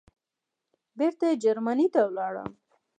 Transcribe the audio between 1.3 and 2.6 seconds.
جرمني ته ولاړم.